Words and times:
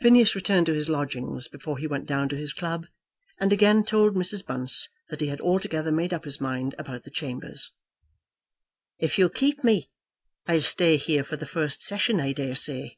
Phineas 0.00 0.34
returned 0.34 0.64
to 0.64 0.72
his 0.72 0.88
lodgings 0.88 1.46
before 1.46 1.76
he 1.76 1.86
went 1.86 2.06
down 2.06 2.30
to 2.30 2.34
his 2.34 2.54
club, 2.54 2.86
and 3.38 3.52
again 3.52 3.84
told 3.84 4.14
Mrs. 4.14 4.42
Bunce 4.42 4.88
that 5.10 5.20
he 5.20 5.26
had 5.26 5.38
altogether 5.42 5.92
made 5.92 6.14
up 6.14 6.24
his 6.24 6.40
mind 6.40 6.74
about 6.78 7.02
the 7.04 7.10
chambers. 7.10 7.70
"If 8.98 9.18
you'll 9.18 9.28
keep 9.28 9.62
me 9.62 9.90
I 10.46 10.54
shall 10.54 10.62
stay 10.62 10.96
here 10.96 11.24
for 11.24 11.36
the 11.36 11.44
first 11.44 11.82
session 11.82 12.20
I 12.20 12.32
daresay." 12.32 12.96